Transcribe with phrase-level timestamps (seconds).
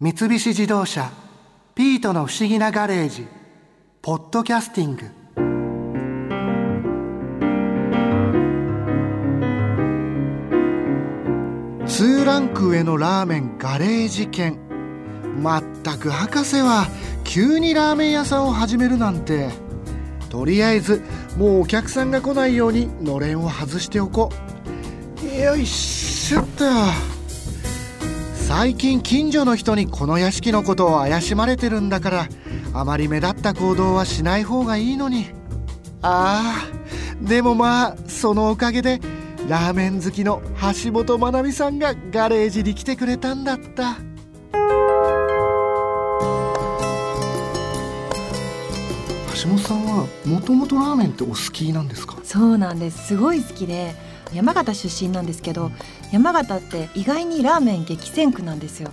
[0.00, 1.10] 三菱自動車
[1.74, 3.26] 「ピートの不思議なガレージ」
[4.00, 5.02] 「ポッドキャスティング」
[11.84, 14.56] 2ランク上のラーメンガレージ券
[15.42, 16.86] まったく博士は
[17.24, 19.50] 急にラーメン屋さんを始めるなんて。
[20.30, 21.02] とりあえず
[21.38, 24.30] もうお客さんが来ないようにのれんを外しておこ
[25.20, 25.42] う。
[25.42, 27.17] よいしょっと。
[28.48, 32.28] 最近近所の人にこの屋敷のことを怪しまれてるんだから
[32.72, 35.26] あまり目立った行動はしない方がいいのに。
[36.00, 39.00] ああでもまあそのおかげで
[39.50, 40.40] ラーメン好きの
[40.82, 43.96] 橋本まなみさんがガレージに来てくれたんだった。
[49.42, 52.16] 橋本さんはもともとラーメンってお好きなんですか？
[52.24, 53.08] そうなんです。
[53.08, 53.94] すごい好きで
[54.32, 55.70] 山形出身なんですけど
[56.12, 58.90] 山形って意外にラーメン激戦区なんですよ。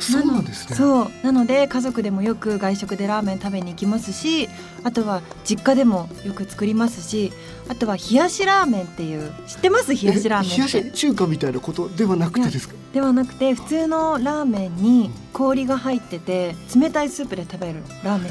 [0.00, 0.76] そうなんですね。
[0.76, 1.10] そう。
[1.22, 4.48] なので家族でもよく外食でラーメン食べに行きますし
[4.84, 7.32] あとは実家でもよく作りますし
[7.68, 9.94] あとは冷やしラーメンっていう知ってます？
[9.94, 12.74] 冷やしラーメン冷やし中華みたいなことではなくてですか？
[12.92, 18.30] ではなくて普通のラーメンに氷が入ってて冷たいスープで食べるラーメ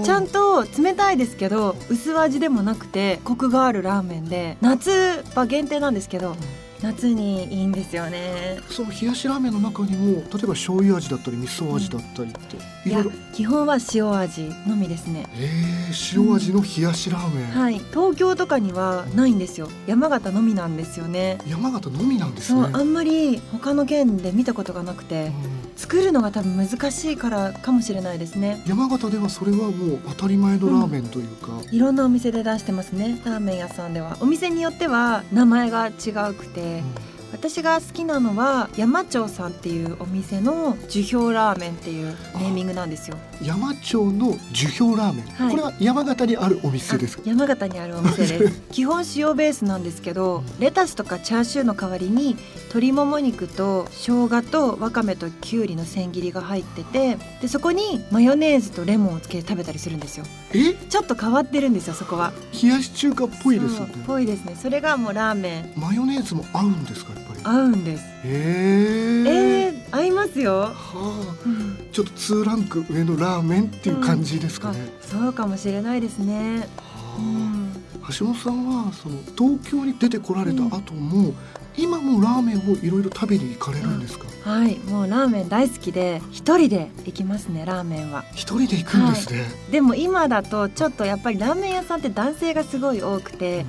[0.00, 0.04] ン。
[0.04, 6.36] ちゃんと冷たいですけど薄味でもなくてコクがあるラーメンで夏は限定なんですけど
[6.84, 8.58] 夏にいいんですよね。
[8.68, 15.26] その冷やしラーメンの中にも例えば醤油味だったり味噌味だったりっていろいろ基本は塩味のみですね。
[15.34, 17.78] えー、塩味の冷やしラーメン、うん、はい。
[17.78, 19.70] 東京とかにはないんですよ。
[19.86, 21.38] 山形のみなんですよね。
[21.48, 22.68] 山形のみなんですね。
[22.72, 25.32] あんまり他の県で見たことがなくて、うん、
[25.76, 28.62] 作るのが多分難しいからかもしれないですね。
[28.66, 33.22] 山形ではそれはもう当たり前のラーメンというか、うん、いろんなお店で出してますね。
[33.24, 34.18] ラーメン屋さんでは。
[34.20, 37.13] お店によっては名前が違うくて、Mm.
[37.46, 42.06] 私が好きなのは山町さんっていうお店の樹氷ラーメンっていう
[42.38, 43.18] ネーミングなんですよ。
[43.42, 48.62] 山町の樹氷ラーメン、はい、これは山形にあるお店です山形にあるお店です。
[48.72, 52.36] 基本塩ベースなんですけどレタスとかチャーシューの代わりに
[52.68, 60.24] 鶏もも肉と生姜とわかめときゅうりの千切りが入っててでそこにマヨネーズとレモンをつけて食べたりするんですよ。
[60.54, 60.72] え？
[60.72, 62.32] ちょっと変わってるんですよそこは。
[62.62, 63.88] 冷やし中華っぽいですね。
[64.06, 64.56] ぽいですね。
[64.58, 65.78] それがもうラーメン。
[65.78, 67.33] マヨネーズも合うんですかやっぱり？
[67.44, 68.04] 合うんです。
[68.04, 70.60] へええー、合いますよ。
[70.60, 77.72] はあ、うん、ちょっと2ランク上のラーメンっていう感じですかね、うん、そうかもしれないですね、はあ、うん、
[78.18, 81.32] 橋本さんはその東京に出てこられた後も、
[81.76, 88.24] 今もラーメンをいろいろ食べに行かれるんですか、うん、はいもうラーメン大好きで一人で行きますねラーメンは。
[88.32, 93.66] 一人で行くんですね、はい、でも今だとちょっとやっぱりラーメン屋さんって男性がすごい多くて、うん、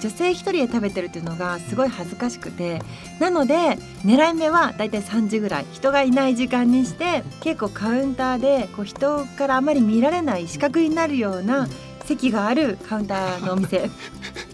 [0.00, 2.80] 女性一人で食べてるっていうのがすごい恥ずかしくて。
[3.18, 5.66] なので狙い目はだいたい3時ぐらい。
[5.72, 11.68] 人がいない時間にして結構カウンターでこう人からあまり見られない視覚になるような
[12.04, 13.90] 席があるカウンターのお店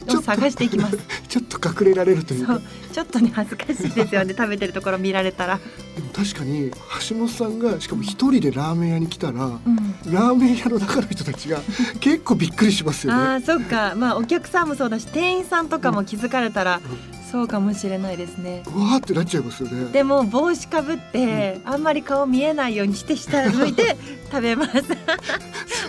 [0.09, 0.99] を探していきます。
[1.34, 2.61] ちょっと隠れられるというか。
[2.93, 4.34] ちょっとね恥ずかしいですよね。
[4.39, 5.59] 食べてるところ見られたら。
[5.97, 6.71] でも確かに
[7.09, 11.61] 橋本さんがしかも一人でラーメン屋に来たら、うん、ラーメン屋の中の人たちが
[11.99, 13.19] 結構びっくりしますよね。
[13.19, 13.94] あそっか。
[13.97, 17.25] まあお客さんもそうだし店員さんとかも気づかれたら、うん。
[17.33, 18.62] そうかもしれないですね。
[18.67, 19.91] わーってなっちゃいますよね。
[19.91, 23.97] でも帽子かぶって、うん、あんまり顔見えないようにして下向いて
[24.31, 24.73] 食べます。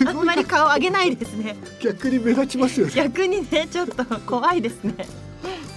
[0.07, 1.55] あんまり顔上げないですね。
[1.83, 2.93] 逆に目立ちますよね。
[2.95, 5.05] 逆にねちょっと怖いですね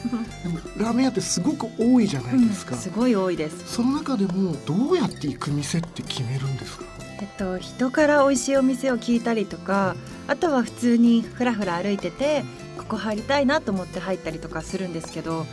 [0.08, 3.74] でもラーメン屋ってすごく多いじゃないですか、うん、すごい多いです。
[3.74, 6.84] その中でもどうやって行く店って決めるんですか？
[7.20, 9.96] えっと人から美味しいお店を聞いたりとか
[10.26, 12.44] あとは普通にふらふら歩いてて
[12.88, 15.44] こ入りたいなと思って入ったりとかするんですけど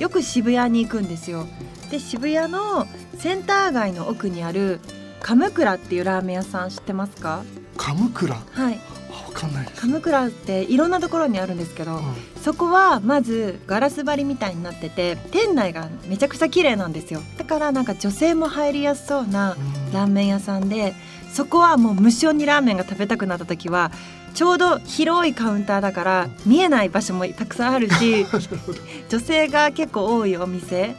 [0.00, 1.46] よく渋谷に行くんですよ。
[1.88, 4.80] で渋谷のセンター街の奥にある
[5.20, 7.44] カムクラっていうラーメン屋さん知ってますか？
[7.76, 8.34] カムクラ？
[8.34, 8.74] はい。
[8.74, 8.80] わ
[9.30, 12.02] かんないカムクラっていろんなところにあるんですけど、うん、
[12.42, 17.20] そこはまずガラス張りみたいになってて店内がめちゃくちゃ綺麗なんですよ。
[17.38, 19.56] だからなんか女性も入りやすそうな
[19.92, 20.94] ラーメン屋さんで
[21.32, 23.92] そこはもう無性にラーメンが食べたくなった時は
[24.34, 28.26] ちょうど広いカウンターだから見えない場所もたくさんあるし
[29.10, 30.94] 女性が結構多いお店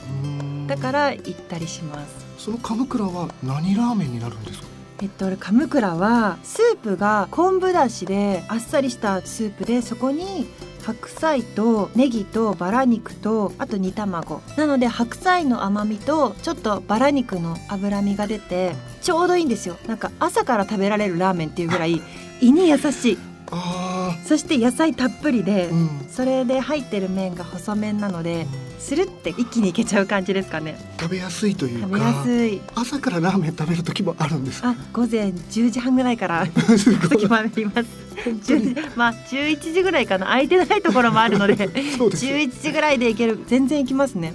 [0.68, 2.22] だから行ったりします。
[2.38, 4.66] その鎌倉は何ラーメンになるんですか？
[5.02, 10.48] えっと、鎌倉はスープが昆布だしであっさりしたスープでそこに
[10.84, 14.42] 白菜とネギとバラ肉とあと煮卵。
[14.58, 19.78] なので白菜の甘みとちょっとバラ肉の脂身が出てちょうどいいんですよ。
[19.88, 22.02] なんか朝から食べられるラーメンっていうぐらい
[22.40, 23.18] 胃に優しい。
[24.12, 25.90] あそして野菜たっぷりで、うん。
[26.10, 28.48] それで入ってる麺が細麺なので
[28.80, 30.78] スルって一気にいけちゃう感じですかね。
[31.00, 32.62] 食べやすいという食べやかすい。
[32.76, 34.62] 朝からラーメン食べる時もあるんです。
[34.62, 36.46] かあ午前10時半ぐらいから
[37.10, 37.88] 時もあります。
[38.26, 40.28] 10時まあ11時ぐらいかな。
[40.28, 41.56] 空いてないところもあるので
[41.98, 42.36] そうですよ。
[42.36, 43.40] 11時ぐらいでいける。
[43.48, 44.34] 全然行きますね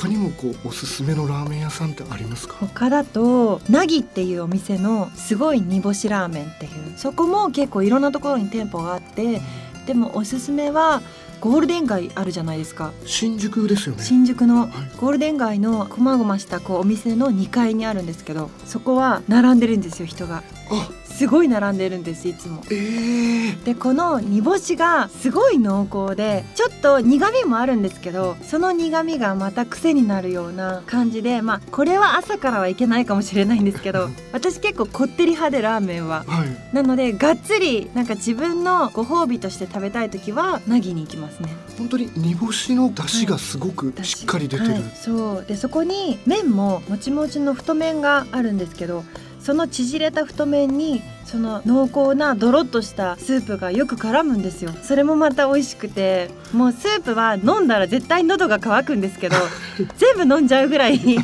[0.00, 2.54] 他にもこうおすすめのラーメン屋さんってありますか？
[2.60, 6.96] 他だとなぎっていうお店のすごい煮干しラーメンっていう。
[6.96, 9.40] そこも結構いろんなところに店舗があって
[9.86, 11.02] でもおすすめは
[11.40, 12.92] ゴールデン街あるじゃないですか。
[13.04, 14.02] 新宿ですよね。
[14.02, 14.70] 新宿のはい。
[14.98, 20.42] ゴールデン街のこまごましたこうお店の2階にあるんですけどそこは並んでるんですよ人が。
[20.70, 20.90] あ。
[21.18, 22.62] すごい並んでるんですいつも。
[22.70, 23.52] ええ。
[23.64, 36.24] でこの煮干しがすごい濃厚でちょっと苦味もあるんですけどその苦味がまた癖になるような感じでまあこれは朝からはいけないかもしれないんですけど私結構こってり派でラーメンは。
[36.28, 36.74] はい。
[36.74, 41.48] なのでがっつりなんか自分のご褒美として食べたい時はなぎに行きますね。
[41.78, 45.44] 本当に煮干しの出汁がすごくしっかり出てる、はい、そう。
[45.46, 49.04] でそこに麺ももちもちの太麺があるんですけど
[49.40, 54.72] その縮れた太麺にその濃厚なドロッとしたスープがよく絡むんですよ。
[54.82, 59.36] それもまた美味しくてもうスープは飲んだら絶対喉が渇くんですけど
[59.96, 61.18] 全部飲んじゃうぐらい 美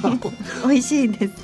[0.64, 1.34] 味しいです。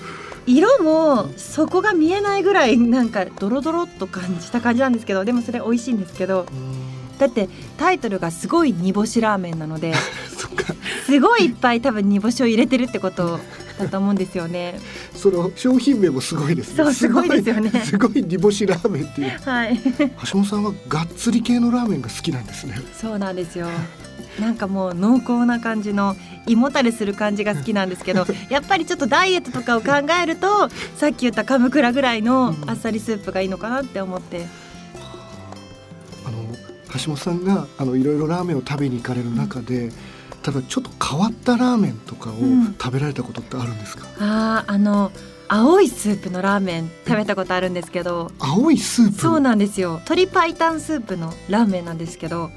[0.46, 6.89] 色も底が見えないぐらいなんかドロドロっと感じた感じなんですけどでもそれ美味しいんですけどうん
[7.20, 9.92] だってタイトルがすごい煮干しラーメンなので
[11.04, 13.38] すごいいっぱい多分煮干しを入れてるってこと
[13.78, 14.80] だと思うんですよね。
[15.14, 16.76] その商品名もすごいですね。
[16.76, 17.70] そうすごいですよね。
[17.84, 19.38] すごい煮干しラーメンっていう。
[19.44, 19.78] はい、
[20.30, 22.80] 橋本さんはがっつり系のラーメンが好きなんですね。
[22.98, 23.66] そうなんですよ。
[24.38, 34.46] なんかもう濃厚な感じの胃もたれする感じが好きなんですけど やっぱりちょっとダイエットとかを考えるとさっき言ったカムクラぐらいのあっさりスープがいいのかなって思って
[36.94, 39.88] 橋本さんがあのいろいろラーメンを食べに行かれる中で、例
[40.48, 42.74] えばちょっと変わったラーメンとかをうん。
[42.80, 45.12] 食べられたことってあるんですか、あーあの
[45.48, 48.30] 青いスープのラーメン食べたことあるんですけど。
[48.38, 49.20] 青いスープ？
[49.20, 49.94] そうなんですよ。
[49.94, 52.50] 鶏白湯スープのラーメンなんですけどは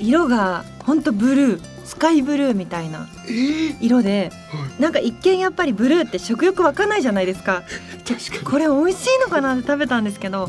[0.00, 0.06] い。
[0.08, 3.76] 色がほんとブルースカイブルーみたいなえー？
[3.80, 7.62] 色ではい、なんか一見やっぱりブルーって食欲湧かないじゃないですか。
[8.08, 10.48] 確かこれ美味しいのかなって食べたんですけど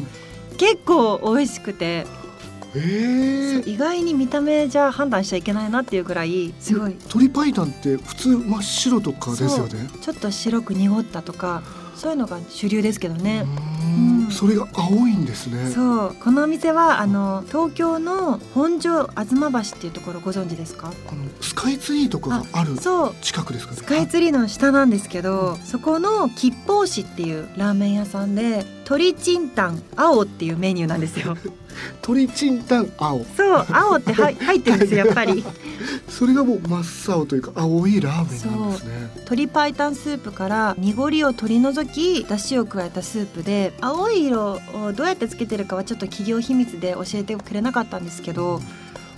[0.57, 2.22] 結構美味しくてに
[2.75, 9.89] えー、意外に見た目じゃ判断しちゃいけないなっていうぐらいすごい鶏白湯って普通真っ白とかですよね。
[10.01, 11.61] ちょっと白く濁ったとか
[11.95, 13.45] そういうのが主流ですけどね。
[14.31, 15.69] それが青いんですね。
[15.69, 20.87] そうこのお店はあの東京の本庄吾妻橋っていうところご存知ですか？
[20.87, 20.95] あの
[21.41, 23.15] スカイツリーとかがあるそう。
[23.21, 23.77] 近くですかね。
[23.77, 31.37] スカイツリーの下なんですけどそこの吉報市っていうラーメン屋さんで鶏チンタン青っていうメニューなんですよ。
[32.01, 33.23] 鶏チンタン青。
[33.35, 35.43] そう青っては 入ってるんですよやっぱり。
[36.09, 39.09] それがもう真っ青というか青いラーメンなんですね。
[39.15, 48.61] 鶏白湯スープから濁りを取り除き出汁を加えたスープで青い色をどうやってつけてるかはちょっと企業秘密で教えてくれなかったんですけど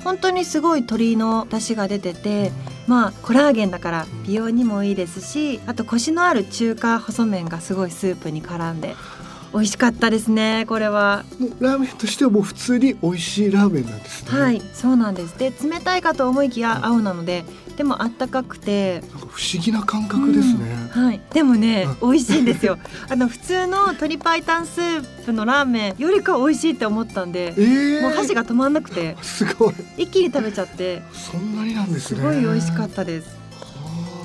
[0.03, 2.51] 本当にすごい鶏の出汁が出てて
[2.87, 8.95] まあコラーゲンだから美容にもいいですしあとコシのある中華細麺がすごいスープに絡んで
[9.55, 11.23] 美味しかったですねこれは。
[11.61, 14.37] ラーメンとしてはもう普通に美味しいラーメンなんですね。
[14.37, 15.39] はいそうなんです。
[15.39, 17.45] で冷たいかと思いきや青なので
[17.77, 18.99] でもあったかくて。
[18.99, 22.77] なんか不思議な感覚ですね、はい、でもねう美味しいんですよ。
[23.09, 29.73] あの普通の鶏白湯スープのラーメンよりか美味しいって思ったんでえー、もう箸が止まんなくてすごい。
[29.97, 33.27] 一気に食べちゃってそんなになんですすねごい美味しかったです。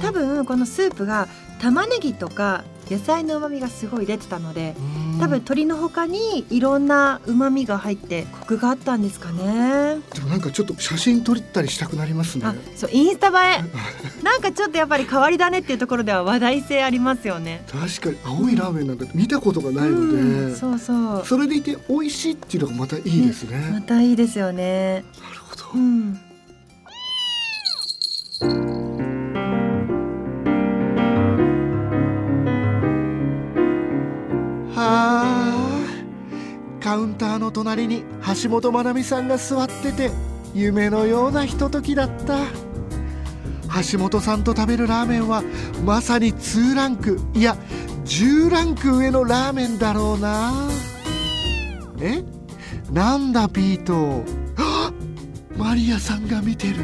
[0.02, 1.28] た多分このスープが
[1.60, 4.74] 玉ねぎとか野菜の旨味がすごい出てたので
[5.20, 9.98] 多分鶏の他にいろんな旨味が入ってコクがあったんですかね。
[10.14, 12.46] でもなんかちょっと写真撮ったりしたくなりますね。
[12.46, 14.24] あそうインスタ映え。
[14.24, 17.64] なんかちょっとやっぱり変わり種っていうところでは話題性ありますよね。
[17.70, 21.26] 確かに青いラーメンなんか見たことがないので、うんそうそう。
[21.26, 25.04] それでいて美味しいっていうのがまたいいですね、またいいですよね。
[25.22, 26.20] なるほど、うん
[37.50, 38.04] の隣に
[38.42, 40.12] 橋本まなみさんが座ってて
[40.54, 42.38] 夢のようなひとときだった。
[43.92, 45.42] 橋本さんと食べるラーメンは
[45.84, 47.56] まさに2ランクいや
[48.04, 50.68] 10ランク上のラーメンだろうな。
[52.00, 52.22] え？
[52.92, 54.24] なんだピート
[55.56, 56.76] マリアさんが見てる。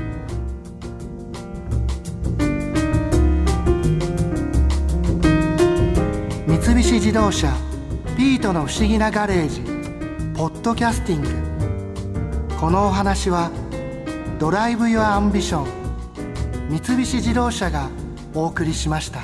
[6.46, 7.52] 三菱自動車
[8.16, 9.75] ピートの不思議なガレージ。
[10.37, 13.50] ポッドキャスティングこのお話は
[14.38, 15.66] Drive your Ambition
[16.69, 17.88] 三菱自動車が
[18.35, 19.21] お送りしました。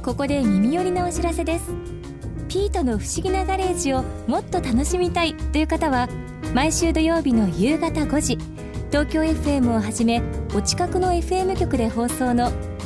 [0.00, 1.72] ここで耳寄りなお知らせです
[2.46, 6.08] ピートの不思議なガレージをもっと楽しみたいという方は
[6.54, 8.38] 毎週土曜日の夕方5時
[8.92, 10.22] 東京 FM をはじめ
[10.54, 12.52] お近くの FM 局で放送の